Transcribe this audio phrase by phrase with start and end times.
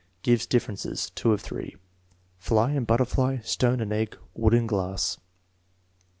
[0.23, 1.11] Gives differences.
[1.11, 1.75] (2 of 3.)
[2.39, 5.19] Fly and butterfly; stone and egg; wood and glass.